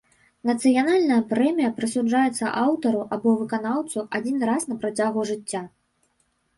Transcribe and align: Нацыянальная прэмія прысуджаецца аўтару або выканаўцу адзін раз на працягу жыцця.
Нацыянальная 0.49 1.19
прэмія 1.33 1.69
прысуджаецца 1.81 2.45
аўтару 2.63 3.05
або 3.19 3.37
выканаўцу 3.45 4.09
адзін 4.19 4.35
раз 4.53 4.61
на 4.75 4.83
працягу 4.83 5.19
жыцця. 5.33 5.61